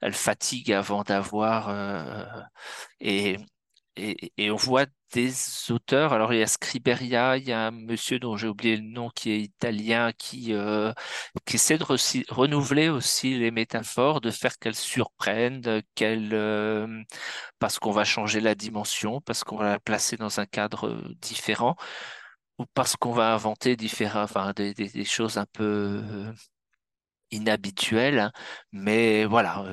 [0.00, 1.70] elle fatigue avant d'avoir
[3.00, 3.36] et
[3.96, 5.32] et, on voit des
[5.70, 6.12] auteurs.
[6.12, 9.10] Alors, il y a Scriberia, il y a un monsieur dont j'ai oublié le nom
[9.10, 10.92] qui est italien, qui, euh,
[11.44, 11.84] qui essaie de
[12.32, 17.02] renouveler aussi les métaphores, de faire qu'elles surprennent, qu'elles, euh,
[17.58, 21.14] parce qu'on va changer la dimension, parce qu'on va la placer dans un cadre euh,
[21.20, 21.76] différent,
[22.58, 26.02] ou parce qu'on va inventer différents, enfin, des, des, choses un peu
[27.30, 28.30] inhabituelles.
[28.72, 29.64] Mais voilà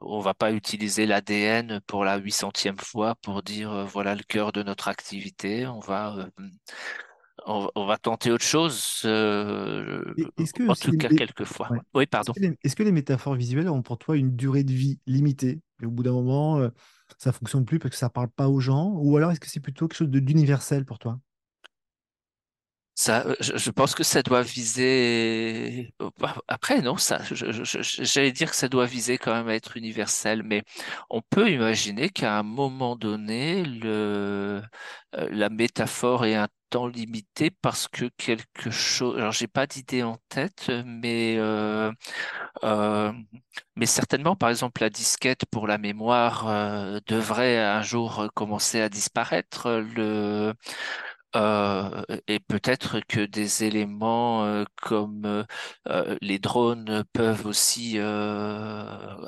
[0.00, 4.52] on va pas utiliser l'ADN pour la 800e fois pour dire euh, voilà le cœur
[4.52, 5.66] de notre activité.
[5.66, 6.48] On va euh,
[7.46, 9.02] on, va tenter autre chose.
[9.04, 10.02] Euh,
[10.68, 11.70] en tout cas, quelquefois.
[11.94, 12.32] Oui, pardon.
[12.64, 15.60] Est-ce que, les, métaphores visuelles ont pour toi une durée de vie limitée?
[15.80, 16.68] Et au bout d'un moment,
[17.18, 18.94] ça fonctionne plus parce que ça parle pas aux gens?
[18.96, 21.20] Ou alors est-ce que c'est plutôt quelque chose d'universel pour toi?
[22.98, 25.92] Ça, je, pense que ça doit viser.
[26.48, 30.62] Après, non, ça, j'allais dire que ça doit viser quand même à être universel, mais
[31.10, 34.62] on peut imaginer qu'à un moment donné, le,
[35.14, 39.18] euh, la métaphore est un temps limité parce que quelque chose.
[39.18, 41.92] Alors, j'ai pas d'idée en tête, mais euh,
[42.64, 43.12] euh,
[43.84, 46.46] certainement, par exemple, la disquette pour la mémoire
[47.06, 49.68] devrait un jour commencer à disparaître.
[51.36, 55.44] Euh, et peut-être que des éléments euh, comme
[55.88, 57.98] euh, les drones peuvent aussi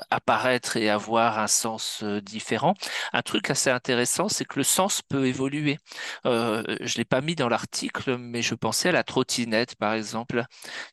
[0.09, 2.73] apparaître et avoir un sens différent.
[3.13, 5.77] Un truc assez intéressant, c'est que le sens peut évoluer.
[6.25, 10.43] je l'ai pas mis dans l'article, mais je pensais à la trottinette, par exemple.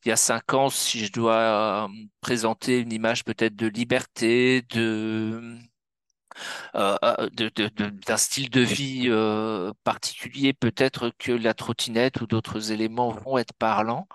[0.04, 1.88] Il y a cinq ans, si je dois
[2.20, 5.58] présenter une image peut-être de liberté, de
[6.74, 13.10] euh, euh, d'un style de vie euh, particulier, peut-être que la trottinette ou d'autres éléments
[13.10, 14.06] vont être parlants.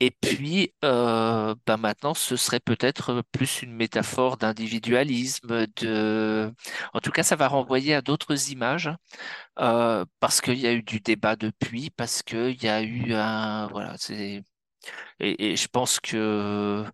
[0.00, 5.66] Et puis, euh, bah maintenant, ce serait peut-être plus une métaphore d'individualisme.
[5.76, 6.52] De...
[6.92, 8.90] En tout cas, ça va renvoyer à d'autres images
[9.54, 13.68] parce qu'il y a eu du débat depuis, parce qu'il y a eu un...
[13.68, 13.94] Voilà.
[14.10, 14.42] Et,
[15.20, 16.84] et, je pense que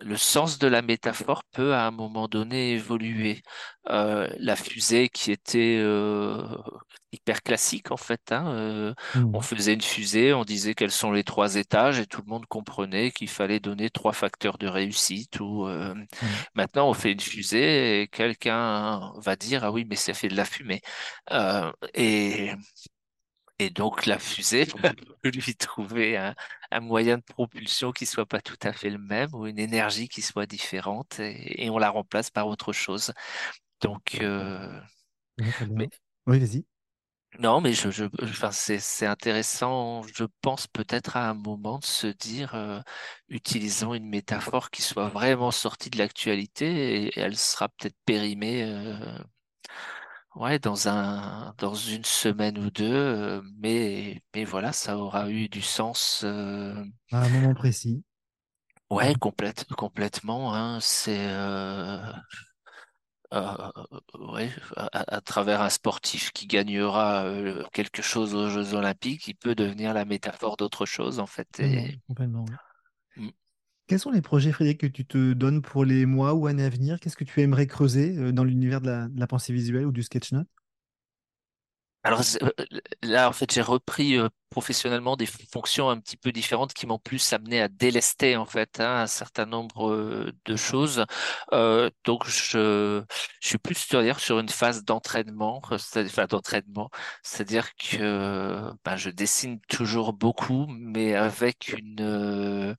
[0.00, 3.42] le sens de la métaphore peut à un moment donné évoluer.
[3.88, 6.42] Euh, la fusée qui était euh,
[7.12, 8.32] hyper classique en fait.
[8.32, 9.42] Hein, euh, on mmh.
[9.42, 13.12] faisait une fusée, on disait quels sont les trois étages et tout le monde comprenait
[13.12, 15.38] qu'il fallait donner trois facteurs de réussite.
[15.40, 16.06] Ou mmh.
[16.54, 20.36] maintenant on fait une fusée et quelqu'un va dire ah oui mais ça fait de
[20.36, 20.80] la fumée.
[21.94, 22.52] et
[23.58, 24.66] et donc la fusée
[25.22, 26.34] peut lui trouver un,
[26.80, 30.22] moyen de propulsion qui soit pas tout à fait le même ou une énergie qui
[30.22, 33.12] soit différente et, on la remplace par autre chose.
[33.80, 34.80] Donc, euh,
[35.70, 35.88] mais,
[36.26, 36.64] oui, vas-y.
[37.38, 42.06] Non, mais je, je enfin, c'est intéressant, je pense peut-être à un moment de se
[42.06, 42.80] dire, euh,
[43.28, 49.18] utilisons une métaphore qui soit vraiment sortie de l'actualité et, elle sera peut-être périmée euh,
[50.36, 55.48] Ouais, dans un, dans une semaine ou deux, euh, mais, mais voilà, ça aura eu
[55.48, 56.20] du sens.
[56.24, 56.74] Euh,
[57.10, 58.04] à un moment précis.
[58.90, 60.54] ouais, complète, complètement.
[60.54, 62.12] Hein, c'est euh,
[63.32, 67.24] ouais, à, travers un sportif qui gagnera
[67.72, 71.60] quelque chose aux Jeux Olympiques, il peut devenir la métaphore d'autre chose, en fait.
[71.60, 72.44] Et, Complètement.
[73.86, 76.68] Quels sont les projets, Frédéric, que tu te donnes pour les mois ou années à
[76.68, 76.98] venir?
[76.98, 80.32] Qu'est-ce que tu aimerais creuser euh, dans l'univers de la, pensée visuelle ou du sketch
[80.32, 80.48] note?
[82.02, 82.50] Alors euh,
[83.02, 86.98] là, en fait, j'ai repris euh, professionnellement des fonctions un petit peu différentes qui m'ont
[86.98, 91.04] plus amené à délester en fait hein, un certain nombre de choses.
[91.52, 93.04] donc je,
[93.40, 95.60] suis plus sur, sur une phase d'entraînement,
[96.28, 96.90] d'entraînement,
[97.22, 102.76] c'est-à-dire que ben, je dessine toujours beaucoup, mais avec une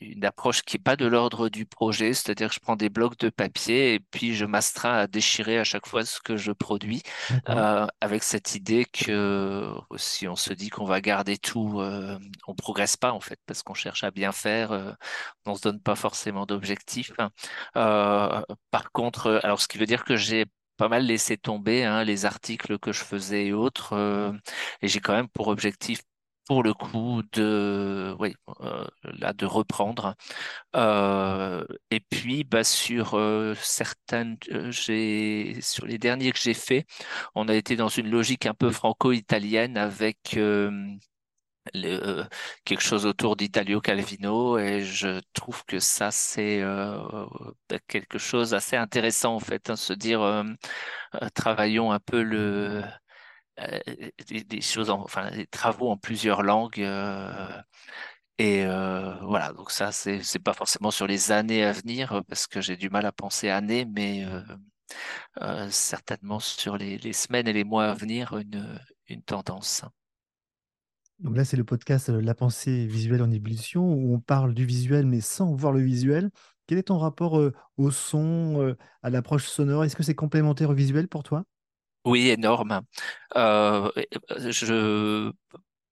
[0.00, 3.18] une approche qui n'est pas de l'ordre du projet, c'est-à-dire que je prends des blocs
[3.18, 7.02] de papier et puis je m'astreins à déchirer à chaque fois ce que je produis,
[7.48, 12.54] euh, avec cette idée que si on se dit qu'on va garder tout, euh, on
[12.54, 14.92] progresse pas en fait, parce qu'on cherche à bien faire, euh,
[15.46, 17.12] on se donne pas forcément d'objectifs.
[17.76, 22.04] Euh, par contre, alors ce qui veut dire que j'ai pas mal laissé tomber hein,
[22.04, 23.94] les articles que je faisais et autres,
[24.82, 26.00] et j'ai quand même pour objectif
[26.46, 30.14] pour le coup de oui euh, là de reprendre.
[30.76, 34.38] Euh, et puis bah sur euh, certaines
[34.70, 36.86] j'ai sur les derniers que j'ai fait
[37.34, 40.38] on a été dans une logique un peu franco-italienne avec
[41.74, 42.24] le,
[42.64, 48.76] quelque chose autour d'Italio Calvino et je trouve que ça c'est bah, quelque chose assez
[48.76, 50.44] intéressant en fait hein, se dire
[51.34, 52.82] travaillons un peu le
[54.28, 56.78] des, choses, enfin des travaux en plusieurs langues.
[58.38, 58.64] et
[59.22, 62.76] voilà, donc ça, c'est c'est pas forcément sur les années à venir parce que j'ai
[62.76, 64.26] du mal à penser années, mais
[65.70, 69.84] certainement sur les, les, semaines et les mois à venir, une, une tendance.
[71.18, 75.06] Donc là, c'est le podcast La pensée visuelle en ébullition où on parle du visuel
[75.06, 76.30] mais sans voir le visuel.
[76.66, 77.40] Quel est ton rapport
[77.76, 79.84] au son, à l'approche sonore?
[79.84, 81.44] Est-ce que c'est complémentaire au visuel pour toi?
[82.06, 82.82] Oui, énorme.
[83.36, 83.90] Euh,
[84.38, 85.32] je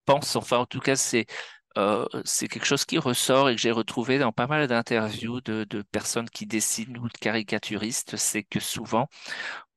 [0.06, 1.26] pense, enfin en tout cas, c'est
[1.78, 5.64] euh, c'est quelque chose qui ressort et que j'ai retrouvé dans pas mal d'interviews de,
[5.92, 9.08] personnes qui dessinent ou de caricaturistes, c'est que souvent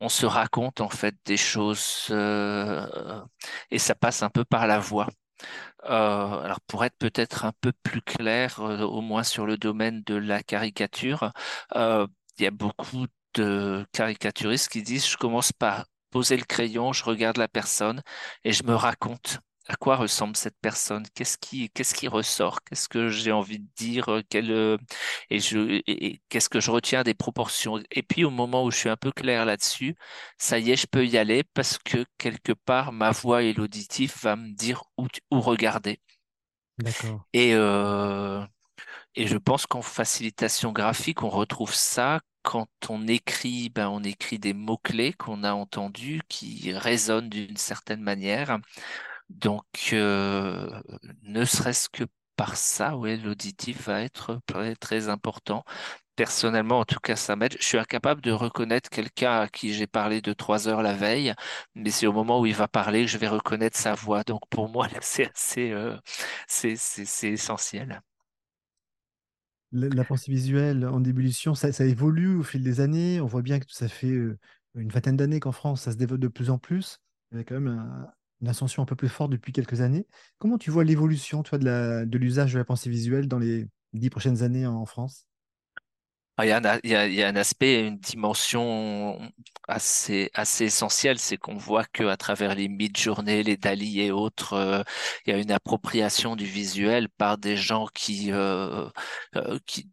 [0.02, 3.22] on se raconte en fait des choses euh,
[3.72, 5.10] et ça passe un peu par la voix.
[5.84, 10.44] Alors pour être peut-être un peu plus clair, au moins sur le domaine de la
[10.44, 11.34] caricature,
[11.76, 12.08] il
[12.40, 17.38] y a beaucoup de caricaturistes qui disent je commence par poser le crayon, je regarde
[17.38, 18.02] la personne
[18.44, 22.64] et je me raconte à quoi ressemble cette personne Qu'est-ce qui, qu'est-ce qui ressort?
[22.64, 24.10] Qu'est-ce que j'ai envie de dire?
[24.10, 24.78] Euh, quel, euh,
[25.30, 27.82] Et, je, et, qu'est-ce que je retiens des proportions?
[27.92, 29.96] Et puis au moment où je suis un peu clair là-dessus,
[30.38, 34.24] ça y est, je peux y aller parce que quelque part, ma voix et l'auditif
[34.24, 36.00] va me dire où, où regarder.
[36.78, 37.26] D'accord.
[37.34, 38.46] Et, euh,
[39.16, 44.40] et je pense qu'en facilitation graphique, on retrouve ça quand on écrit, ben, on écrit
[44.40, 48.60] des mots-clés qu'on a entendus, qui résonnent d'une certaine manière.
[49.30, 50.82] Donc, euh,
[51.24, 52.06] ne serait-ce que
[52.38, 54.40] par ça, ouais, l'auditif va être
[54.80, 55.66] très important.
[56.16, 57.58] Personnellement, en tout cas, ça m'aide.
[57.60, 61.34] Je suis incapable de reconnaître quelqu'un à qui j'ai parlé de trois heures la veille,
[61.76, 64.24] mais c'est au moment où il va parler que je vais reconnaître sa voix.
[64.24, 65.98] Donc, pour moi, c'est assez, euh,
[66.48, 66.78] c'est
[67.32, 68.02] essentiel.
[69.72, 73.20] La, pensée visuelle en ébullition, ça, évolue au fil des années.
[73.20, 74.18] On voit bien que ça fait
[74.76, 77.00] une vingtaine d'années qu'en France, ça se développe de plus en plus.
[77.32, 78.08] Il y a quand même un,
[78.42, 80.08] une ascension un peu plus forte depuis quelques années.
[80.38, 84.44] Comment tu vois l'évolution toi, de l'usage de, la pensée visuelle dans les dix prochaines
[84.44, 85.27] années en France?
[86.40, 89.20] Il y, a un, il, y a, il y, a un, aspect, une dimension
[89.68, 94.54] assez, assez essentielle, c'est qu'on voit que à travers les mid-journées, les Dali et autres,
[94.54, 94.84] euh,
[95.26, 98.88] il y a une appropriation du visuel par des gens qui, euh,
[99.36, 99.90] euh, qui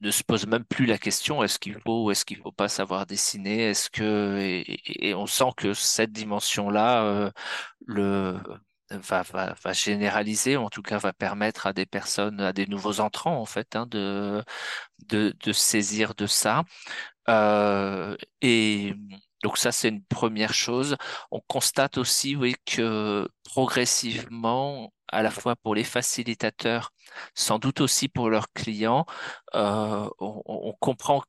[0.00, 2.68] ne se posent même plus la question est-ce qu'il faut ou est-ce qu'il faut pas
[2.68, 7.30] savoir dessiner Est-ce que et, et, on sent que cette dimension-là, euh,
[7.86, 8.38] le
[8.90, 13.46] va, généraliser, en tout cas va permettre à des personnes, à des nouveaux entrants en
[13.46, 14.44] fait, hein, de,
[15.52, 16.64] saisir de ça.
[17.28, 18.94] Euh, et
[19.42, 20.96] donc ça, c'est une première chose.
[21.30, 26.92] On constate aussi, que progressivement, à la fois pour les facilitateurs,
[27.34, 29.06] sans doute aussi pour leurs clients,
[29.54, 31.22] euh, on comprend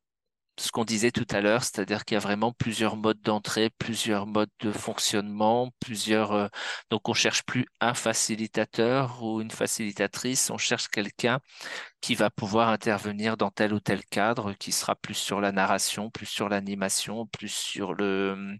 [0.61, 4.27] ce qu'on disait tout à l'heure, c'est-à-dire qu'il y a vraiment plusieurs modes d'entrée, plusieurs
[4.27, 6.31] modes de fonctionnement, plusieurs.
[6.33, 6.47] Euh,
[6.89, 11.39] donc, on cherche plus un facilitateur ou une facilitatrice, on cherche quelqu'un
[12.01, 16.09] qui va pouvoir intervenir dans tel ou tel cadre, qui sera plus sur la narration,
[16.11, 18.57] plus sur l'animation, plus sur le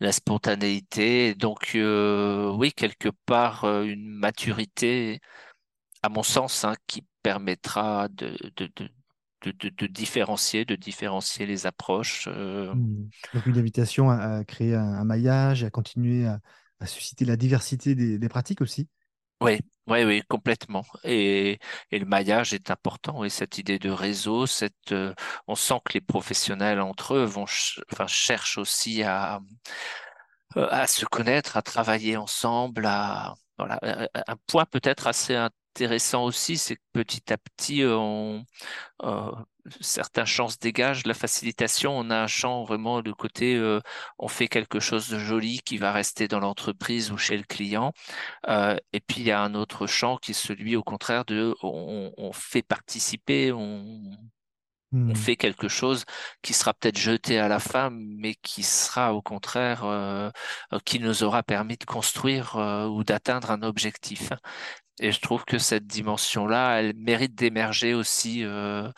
[0.00, 1.34] la spontanéité.
[1.34, 5.20] Donc, euh, oui, quelque part, euh, une maturité,
[6.02, 8.36] à mon sens, hein, qui permettra de,
[9.50, 12.28] de, différencier, de différencier les approches.
[12.28, 12.74] Euh.
[12.74, 13.08] Mmh.
[13.34, 16.40] Donc une invitation à, créer un, maillage, à continuer à,
[16.86, 18.88] susciter la diversité des, pratiques aussi.
[19.40, 20.84] Oui, oui, oui, complètement.
[21.04, 21.58] Et,
[21.90, 23.24] le maillage est important.
[23.24, 25.14] Et cette idée de réseau, cette, euh,
[25.46, 27.46] on sent que les professionnels entre eux vont,
[27.92, 29.40] enfin, cherchent aussi à,
[30.56, 33.78] euh, à se connaître, à travailler ensemble, à voilà,
[34.26, 35.36] un point peut-être assez
[35.74, 38.44] intéressant aussi, c'est que petit à petit, euh, on,
[39.04, 39.32] euh,
[39.80, 41.06] certains champs se dégagent.
[41.06, 43.80] La facilitation, on a un champ vraiment le côté, euh,
[44.18, 47.92] on fait quelque chose de joli qui va rester dans l'entreprise ou chez le client.
[48.48, 52.32] et puis il y a un autre champ qui est celui, au contraire, de on,
[52.34, 54.10] fait participer, on,
[54.92, 55.16] on mmh.
[55.16, 56.04] fait quelque chose
[56.42, 60.32] qui sera peut-être jeté à la fin, mais qui sera au contraire,
[60.84, 62.56] qui nous aura permis de construire
[62.90, 64.30] ou d'atteindre un objectif.
[65.02, 68.44] Et je trouve que cette dimension-là, elle mérite d'émerger aussi.
[68.44, 68.88] Euh,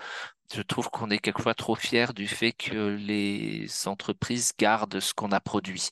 [0.54, 5.32] je trouve qu'on est quelquefois trop fier du fait que les entreprises gardent ce qu'on
[5.32, 5.88] a produit.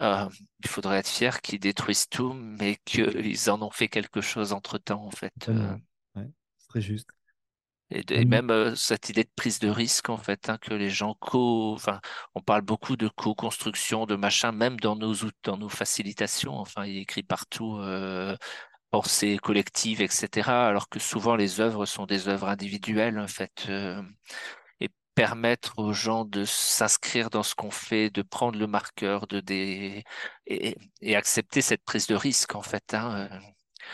[0.00, 0.28] Euh,
[0.60, 5.04] il faudrait être fier qu'ils détruisent tout, mais qu'ils en ont fait quelque chose entre-temps,
[5.04, 5.34] en fait.
[5.48, 5.76] Euh.
[6.14, 7.08] c'est très juste.
[7.90, 11.72] Et, même cette idée de prise de risque, en fait, hein, que les gens co,
[11.72, 12.00] enfin,
[12.36, 16.58] on parle beaucoup de co-construction, de machin, même dans nos dans nos facilitations.
[16.58, 17.80] Enfin, il est écrit partout
[18.90, 20.50] pensée collective, etc.
[20.50, 23.66] Alors que souvent les œuvres sont des œuvres individuelles en fait.
[23.68, 24.02] Euh,
[24.80, 29.42] et permettre aux gens de s'inscrire dans ce qu'on fait, de prendre le marqueur, de
[29.50, 30.04] et,
[31.00, 32.94] et, accepter cette prise de risque en fait.
[32.94, 33.28] Hein.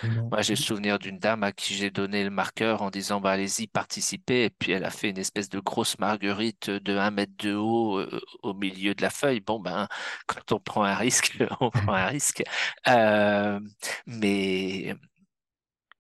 [0.03, 3.33] Moi, j'ai le souvenir d'une dame à qui j'ai donné le marqueur en disant bah,
[3.33, 4.45] allez-y, participez.
[4.45, 7.99] Et puis elle a fait une espèce de grosse marguerite de 1 mètre de haut
[7.99, 9.41] euh, au milieu de la feuille.
[9.41, 9.89] Bon, ben,
[10.27, 12.43] quand on prend un risque, on prend un risque.
[12.89, 13.61] Euh,
[14.07, 14.95] mais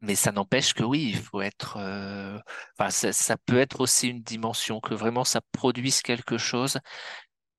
[0.00, 1.76] mais ça n'empêche que oui, il faut être.
[1.78, 2.38] Euh,
[2.78, 6.78] enfin, ça, peut être aussi une dimension que vraiment ça produise quelque chose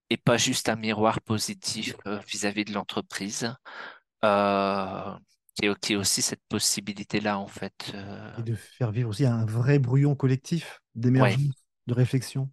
[0.09, 1.95] et pas juste un miroir positif
[2.27, 3.55] vis-à-vis de l'entreprise.
[5.55, 7.91] Qui est, aussi cette possibilité-là, en fait.
[7.93, 8.37] Euh.
[8.37, 12.49] Et de faire vivre aussi un vrai brouillon collectif d'émergence, de réflexion.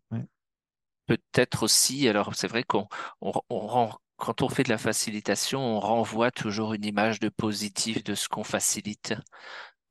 [1.07, 2.87] Peut-être aussi, alors c'est vrai qu'on
[3.21, 8.05] on, rend, quand on fait de la facilitation, on renvoie toujours une image de positif
[8.05, 9.15] de ce qu'on facilite.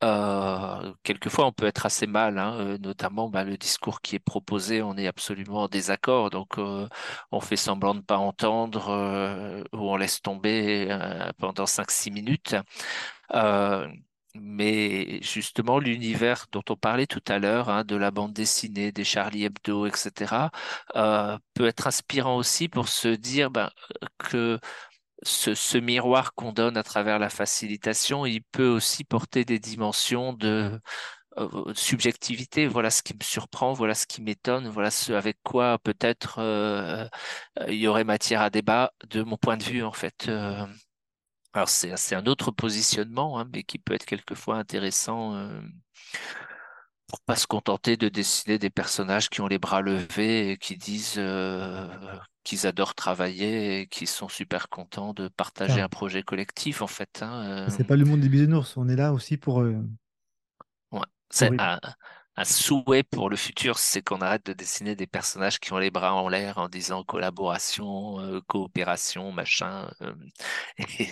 [0.04, 4.20] Euh, quelquefois, on peut être assez mal, hein, euh, notamment bah, le discours qui est
[4.20, 6.88] proposé, on est absolument en désaccord, donc euh,
[7.32, 8.89] on fait semblant de ne pas entendre
[9.74, 10.88] ou on laisse tomber
[11.38, 12.56] pendant 5-6 minutes.
[14.34, 19.04] mais justement, l'univers dont on parlait tout à l'heure, hein, de la bande dessinée, des
[19.04, 20.49] Charlie Hebdo, etc.,
[21.54, 23.70] peut être inspirant aussi pour se dire ben,
[24.18, 24.60] que
[25.24, 30.80] ce, miroir qu'on donne à travers la facilitation, il peut aussi porter des dimensions de
[31.38, 32.67] euh, subjectivité.
[32.67, 37.07] Voilà ce qui me surprend, voilà ce qui m'étonne, voilà ce avec quoi peut-être euh,
[37.67, 40.28] il y aurait matière à débat de mon point de vue en fait.
[40.28, 40.65] Euh.
[41.53, 45.49] alors c'est un autre positionnement, hein, mais qui peut être quelquefois intéressant
[47.07, 50.78] pour pas se contenter de dessiner des personnages qui ont les bras levés et qui
[50.78, 51.19] disent
[52.44, 57.22] qu'ils adorent travailler et qui sont super contents de partager un projet collectif en fait.
[57.22, 59.62] Hein, C'est pas le monde des bisounours, on est là aussi pour.
[59.62, 59.78] Euh,
[60.92, 61.02] ouais.
[61.30, 61.80] C'est un,
[62.44, 66.16] souhait pour le futur, c'est qu'on arrête de dessiner des personnages qui ont les bras
[66.16, 69.92] en l'air en disant collaboration, euh, coopération, machin.
[70.78, 71.10] et,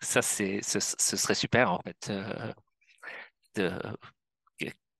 [0.00, 2.12] ça, c'est, ce, ce, serait super en fait.
[3.54, 3.70] De,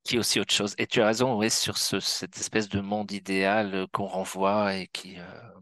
[0.04, 0.74] qui est aussi autre chose.
[0.78, 4.74] Et tu as raison, oui, sur ce, cette espèce de monde idéal euh, qu'on renvoie
[4.76, 5.52] et qui, euh,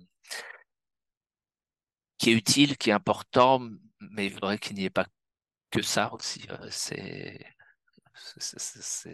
[2.19, 3.61] qui est utile, qui est important,
[4.01, 5.07] mais il faudrait qu'il n'y ait pas
[5.71, 6.47] que ça aussi.
[6.51, 6.69] Euh,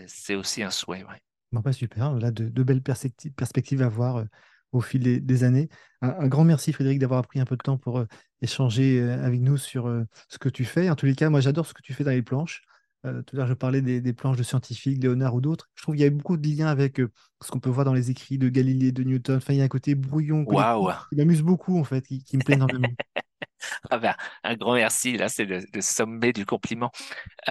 [0.07, 1.05] c'est aussi un souhait.
[1.05, 1.21] Ouais.
[1.53, 4.25] Bon, bah, super, là, de, de belles perspectives à voir
[4.73, 5.69] au fil des, années.
[6.03, 8.05] Un, grand merci Frédéric d'avoir pris un peu de temps pour
[8.43, 9.89] échanger avec nous sur
[10.29, 10.91] ce que tu fais.
[10.91, 12.63] En tous les cas, moi j'adore ce que tu fais dans les planches.
[13.07, 15.69] Euh, tout à l'heure, je parlais des, planches de scientifiques, Léonard ou d'autres.
[15.75, 17.11] Je trouve qu'il y a beaucoup de liens avec euh,
[17.43, 19.37] ce qu'on peut voir dans les écrits de Galilée, de Newton.
[19.37, 22.57] Enfin, il y a un côté brouillon qui m'amuse beaucoup, en fait, qui, me plaît
[22.57, 22.89] énormément.
[23.91, 26.91] ah ben, un grand merci, là, c'est le, sommet du compliment.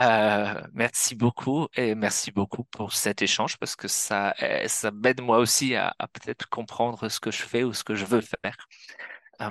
[0.01, 4.33] Euh, merci beaucoup et merci beaucoup pour cet échange parce que ça,
[4.67, 8.05] ça m'aide moi aussi à, peut-être comprendre ce que je fais ou ce que je
[8.05, 8.57] veux faire.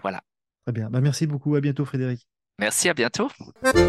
[0.03, 0.23] voilà.
[0.65, 0.91] Très bien.
[0.91, 1.55] Bah, merci beaucoup.
[1.57, 2.27] À bientôt, Frédéric.
[2.61, 3.29] Merci, à bientôt.